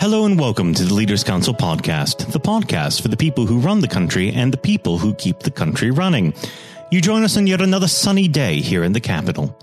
[0.00, 3.80] Hello and welcome to the Leaders Council podcast, the podcast for the people who run
[3.80, 6.34] the country and the people who keep the country running.
[6.92, 9.58] You join us on yet another sunny day here in the capital.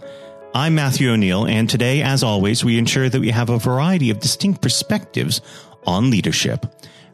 [0.53, 4.19] I'm Matthew O'Neill, and today, as always, we ensure that we have a variety of
[4.19, 5.39] distinct perspectives
[5.87, 6.65] on leadership.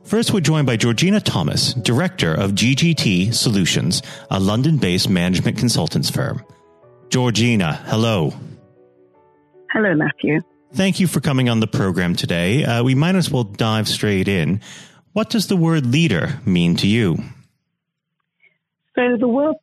[0.03, 4.01] First, we're joined by Georgina Thomas, Director of GGT Solutions,
[4.31, 6.43] a London based management consultants firm.
[7.09, 8.33] Georgina, hello.
[9.69, 10.39] Hello, Matthew.
[10.73, 12.63] Thank you for coming on the program today.
[12.63, 14.61] Uh, we might as well dive straight in.
[15.11, 17.17] What does the word leader mean to you?
[18.95, 19.55] So, the word,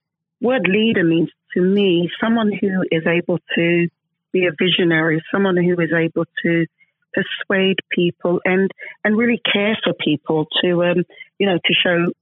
[0.43, 3.89] word leader means to me someone who is able to
[4.33, 6.67] be a visionary, someone who is able to
[7.15, 8.71] persuade people and,
[9.03, 11.05] and really care for people to, um,
[11.39, 12.13] you know, to show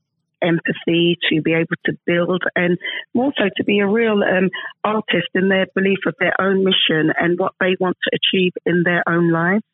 [0.42, 2.78] empathy, to be able to build, and
[3.14, 4.50] more so to be a real um,
[4.84, 8.82] artist in their belief of their own mission and what they want to achieve in
[8.84, 9.64] their own lives.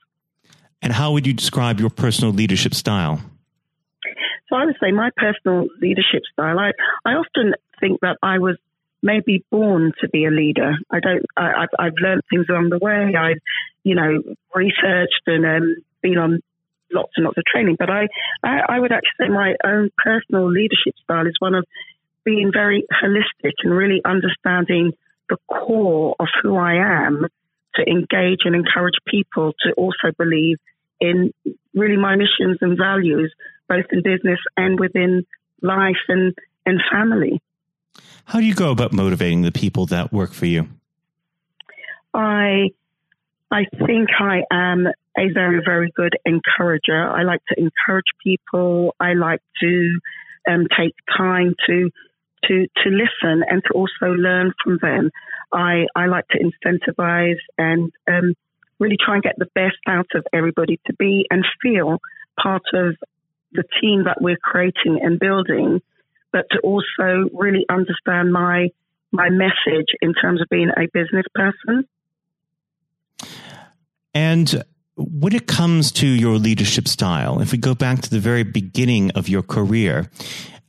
[0.80, 3.20] And how would you describe your personal leadership style?
[4.48, 6.58] So I would say my personal leadership style.
[6.58, 6.72] I,
[7.04, 8.56] I often think that I was
[9.02, 10.74] maybe born to be a leader.
[10.90, 11.24] I don't.
[11.36, 13.14] I, have I've learned things along the way.
[13.16, 13.40] I've,
[13.84, 14.22] you know,
[14.54, 16.40] researched and um, been on
[16.92, 17.76] lots and lots of training.
[17.78, 18.08] But I,
[18.42, 21.64] I, I would actually say my own personal leadership style is one of
[22.24, 24.92] being very holistic and really understanding
[25.28, 26.74] the core of who I
[27.06, 27.26] am
[27.74, 30.58] to engage and encourage people to also believe
[31.00, 31.32] in
[31.74, 33.32] really my missions and values,
[33.68, 35.26] both in business and within
[35.62, 36.34] life and,
[36.66, 37.40] and family.
[38.24, 40.68] How do you go about motivating the people that work for you?
[42.14, 42.70] I
[43.50, 47.08] I think I am a very, very good encourager.
[47.08, 48.94] I like to encourage people.
[48.98, 49.98] I like to
[50.48, 51.90] um, take time to
[52.48, 55.10] to to listen and to also learn from them.
[55.52, 58.34] I I like to incentivize and um,
[58.78, 61.98] really try and get the best out of everybody to be and feel
[62.40, 62.96] part of
[63.52, 65.80] the team that we're creating and building,
[66.32, 68.68] but to also really understand my
[69.12, 71.86] my message in terms of being a business person.
[74.14, 74.64] And
[74.96, 79.10] when it comes to your leadership style, if we go back to the very beginning
[79.12, 80.10] of your career,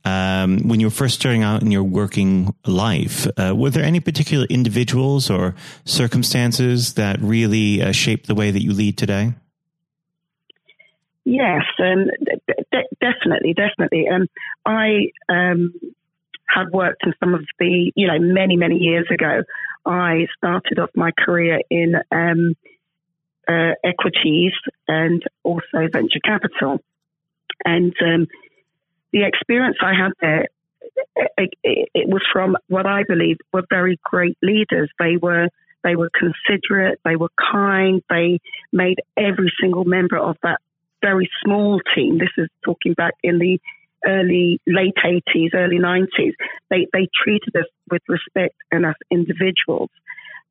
[0.04, 4.00] um, when you were first starting out in your working life, uh, were there any
[4.00, 9.34] particular individuals or circumstances that really uh, shaped the way that you lead today?
[11.24, 12.06] Yes, um,
[12.70, 14.08] d- definitely, definitely.
[14.08, 14.26] Um,
[14.66, 15.72] I um,
[16.54, 19.42] have worked in some of the, you know, many, many years ago.
[19.86, 22.54] I started off my career in um,
[23.48, 24.52] uh, equities
[24.88, 26.80] and also venture capital.
[27.64, 28.26] And um,
[29.12, 30.46] the experience I had there,
[31.16, 34.90] it, it, it, was from what I believe were very great leaders.
[34.98, 35.48] They were
[35.82, 38.40] they were considerate, they were kind, they
[38.72, 40.58] made every single member of that
[41.02, 42.18] very small team.
[42.18, 43.58] This is talking back in the
[44.06, 46.32] early late 80s, early 90s.
[46.70, 49.90] They they treated us with respect and as individuals.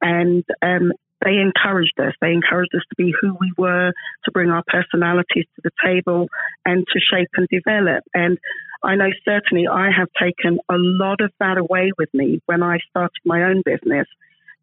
[0.02, 0.92] And um,
[1.24, 2.14] they encouraged us.
[2.22, 3.94] They encouraged us to be who we were,
[4.26, 6.28] to bring our personalities to the table,
[6.66, 8.04] and to shape and develop.
[8.14, 8.38] And
[8.84, 12.80] I know certainly I have taken a lot of that away with me when I
[12.90, 14.08] started my own business,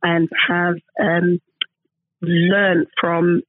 [0.03, 1.41] and have um,
[2.21, 3.43] learned from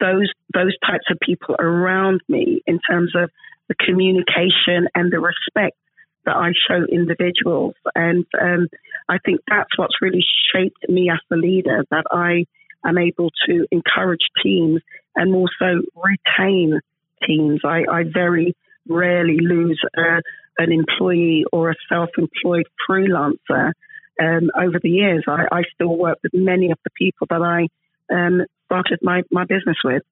[0.00, 3.30] those those types of people around me in terms of
[3.68, 5.76] the communication and the respect
[6.24, 7.74] that I show individuals.
[7.94, 8.68] And um,
[9.08, 12.46] I think that's what's really shaped me as a leader, that I
[12.86, 14.80] am able to encourage teams
[15.16, 16.80] and also retain
[17.26, 17.60] teams.
[17.64, 18.56] I, I very
[18.88, 20.22] rarely lose a,
[20.58, 23.72] an employee or a self employed freelancer.
[24.20, 27.68] Um, over the years, I, I, still work with many of the people that I
[28.14, 30.02] um, started my, my business with.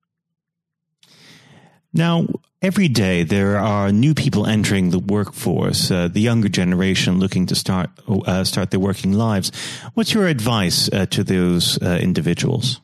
[1.93, 2.27] Now,
[2.63, 7.55] every day there are new people entering the workforce, uh, the younger generation looking to
[7.55, 9.51] start uh, start their working lives.
[9.95, 12.81] What's your advice uh, to those uh, individuals?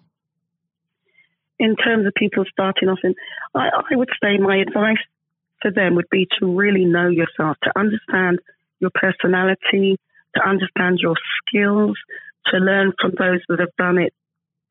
[1.58, 3.14] In terms of people starting off, in,
[3.54, 4.98] I, I would say my advice
[5.62, 8.40] for them would be to really know yourself, to understand
[8.80, 9.98] your personality,
[10.34, 11.96] to understand your skills,
[12.46, 14.12] to learn from those that have done it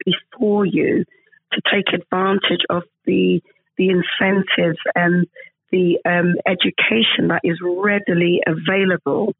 [0.05, 1.05] before you,
[1.53, 3.41] to take advantage of the
[3.77, 5.27] the incentives and
[5.71, 9.33] the um, education that is readily available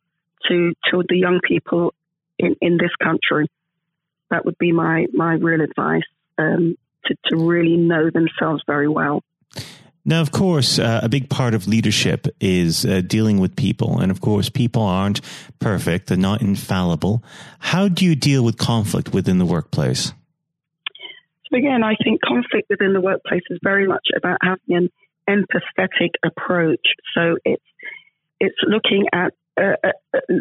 [0.47, 1.93] to to the young people
[2.39, 3.47] in, in this country.
[4.29, 6.03] That would be my my real advice
[6.37, 6.75] um,
[7.05, 9.23] to to really know themselves very well.
[10.05, 13.99] Now, of course, uh, a big part of leadership is uh, dealing with people.
[13.99, 15.21] And of course, people aren't
[15.59, 17.23] perfect, they're not infallible.
[17.59, 20.11] How do you deal with conflict within the workplace?
[21.53, 24.89] Again, I think conflict within the workplace is very much about having an
[25.29, 26.85] empathetic approach.
[27.13, 27.63] So it's
[28.39, 30.33] it's looking at uh, uh, uh,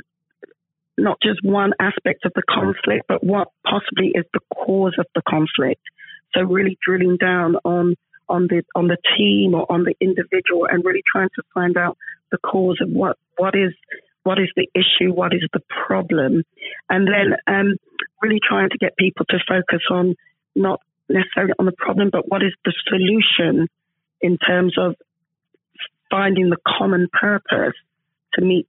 [0.99, 5.23] not just one aspect of the conflict, but what possibly is the cause of the
[5.29, 5.83] conflict.
[6.35, 7.95] So really drilling down on
[8.29, 11.97] on the on the team or on the individual, and really trying to find out
[12.31, 13.73] the cause of what what is
[14.25, 16.45] what is the issue, what is the problem,
[16.89, 17.77] and then um,
[18.23, 20.15] really trying to get people to focus on
[20.55, 20.81] not
[21.13, 23.69] necessarily on the problem, but what is the solution
[24.21, 24.95] in terms of
[26.11, 27.75] finding the common purpose
[28.35, 28.67] to meet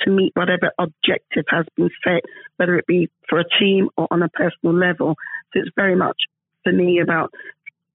[0.00, 2.22] to meet whatever objective has been set,
[2.56, 5.14] whether it be for a team or on a personal level.
[5.52, 6.16] So it's very much
[6.64, 7.32] for me about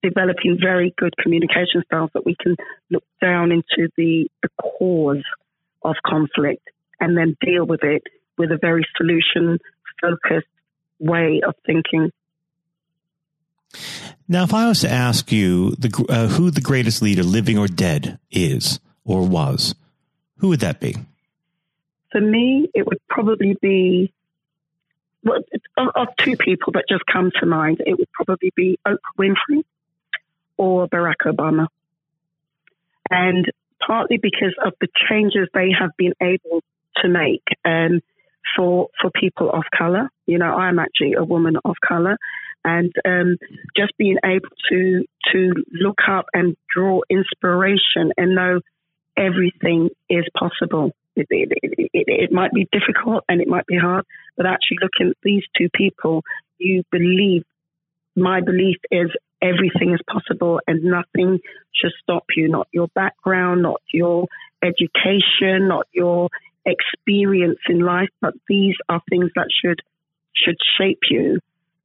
[0.02, 2.56] developing very good communication styles that we can
[2.90, 5.22] look down into the, the cause
[5.82, 6.66] of conflict
[7.00, 8.02] and then deal with it
[8.38, 9.58] with a very solution
[10.00, 10.48] focused
[10.98, 12.10] way of thinking.
[14.30, 17.66] Now, if I was to ask you the, uh, who the greatest leader, living or
[17.66, 19.74] dead, is or was,
[20.36, 20.94] who would that be?
[22.12, 24.12] For me, it would probably be
[25.24, 25.40] well,
[25.76, 27.82] of, two people that just come to mind.
[27.84, 29.64] It would probably be Oprah Winfrey
[30.56, 31.66] or Barack Obama,
[33.10, 33.50] and
[33.84, 36.62] partly because of the changes they have been able
[36.98, 38.00] to make um,
[38.56, 40.08] for for people of color.
[40.26, 42.16] You know, I'm actually a woman of color,
[42.64, 43.36] and um,
[43.76, 48.60] just being able to to look up and draw inspiration and know
[49.16, 50.92] everything is possible.
[51.16, 55.10] It, it, it, it, might be difficult and it might be hard, but actually looking
[55.10, 56.22] at these two people,
[56.58, 57.44] you believe.
[58.16, 59.10] My belief is
[59.42, 61.40] everything is possible and nothing
[61.72, 62.48] should stop you.
[62.48, 64.26] Not your background, not your
[64.62, 66.28] education, not your
[66.66, 69.80] experience in life, but these are things that should
[70.34, 71.38] should shape you.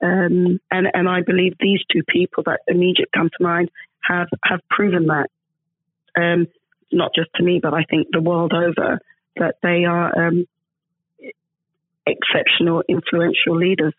[0.05, 3.71] Um, and and I believe these two people that immediately come to mind
[4.03, 5.29] have have proven that.
[6.17, 6.47] Um,
[6.91, 8.99] not just to me, but I think the world over
[9.35, 10.45] that they are um,
[12.05, 13.93] exceptional, influential leaders.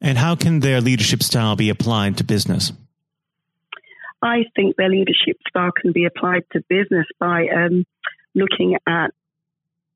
[0.00, 2.72] And how can their leadership style be applied to business?
[4.22, 7.84] I think their leadership style can be applied to business by um,
[8.34, 9.08] looking at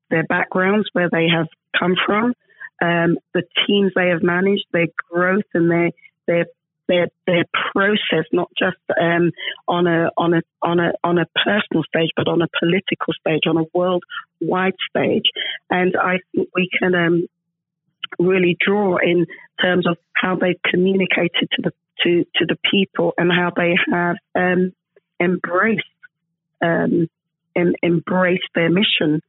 [0.09, 2.33] their backgrounds, where they have come from,
[2.81, 5.91] um, the teams they have managed, their growth and their
[6.27, 6.45] their
[6.87, 9.31] their their process, not just um,
[9.67, 13.43] on a on a on a on a personal stage, but on a political stage,
[13.47, 15.25] on a worldwide stage.
[15.69, 17.27] And I think we can um,
[18.19, 19.25] really draw in
[19.61, 21.71] terms of how they've communicated to the
[22.03, 24.73] to to the people and how they have um,
[25.19, 25.83] embraced
[26.61, 27.07] um,
[27.55, 29.21] em- embraced their mission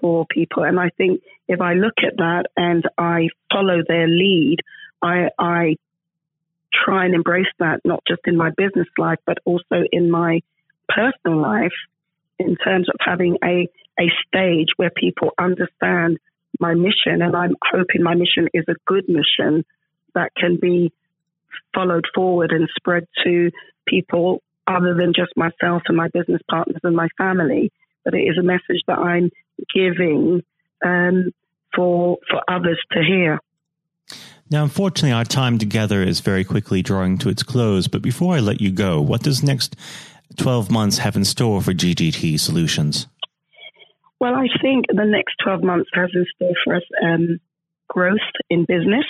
[0.00, 0.64] for people.
[0.64, 4.58] And I think if I look at that and I follow their lead,
[5.02, 5.76] I, I
[6.72, 10.40] try and embrace that not just in my business life, but also in my
[10.88, 11.72] personal life
[12.38, 13.68] in terms of having a,
[14.00, 16.18] a stage where people understand
[16.58, 17.22] my mission.
[17.22, 19.64] And I'm hoping my mission is a good mission
[20.14, 20.92] that can be
[21.74, 23.50] followed forward and spread to
[23.86, 27.72] people other than just myself and my business partners and my family.
[28.04, 29.30] But it is a message that I'm
[29.74, 30.42] giving
[30.84, 31.32] um,
[31.74, 33.38] for for others to hear.
[34.50, 37.88] Now, unfortunately, our time together is very quickly drawing to its close.
[37.88, 39.76] But before I let you go, what does next
[40.36, 43.06] 12 months have in store for GGT Solutions?
[44.20, 47.40] Well, I think the next 12 months has in store for us um,
[47.88, 48.18] growth
[48.50, 49.06] in business.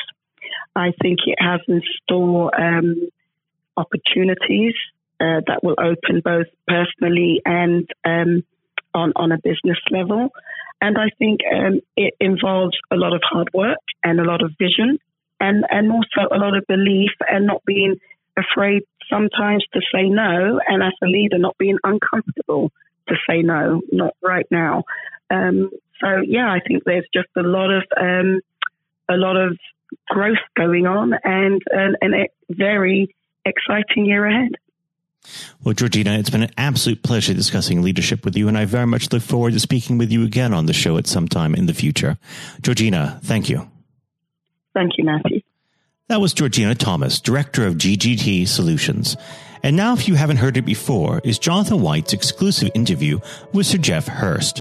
[0.77, 3.09] I think it has in store um,
[3.77, 4.75] opportunities
[5.21, 8.45] uh, that will open both personally and um,
[8.95, 10.31] on, on a business level.
[10.83, 14.51] And I think um, it involves a lot of hard work and a lot of
[14.59, 14.99] vision
[15.41, 18.01] and, and also a lot of belief and not being
[18.37, 20.61] afraid sometimes to say no.
[20.67, 22.73] And as a leader, not being uncomfortable
[23.09, 24.83] to say no, not right now.
[25.31, 25.71] Um,
[26.01, 28.41] so yeah, I think there's just a lot of um,
[29.09, 29.57] a lot of
[30.09, 34.53] growth going on and, and, and a very exciting year ahead.
[35.63, 39.13] Well, Georgina, it's been an absolute pleasure discussing leadership with you, and I very much
[39.13, 41.75] look forward to speaking with you again on the show at some time in the
[41.75, 42.19] future.
[42.61, 43.71] Georgina, thank you.
[44.75, 45.41] Thank you, Matthew.
[46.09, 49.17] That was Georgina Thomas, Director of GGT Solutions.
[49.63, 53.21] And now, if you haven't heard it before, is Jonathan White's exclusive interview
[53.53, 54.61] with Sir Geoff Hurst.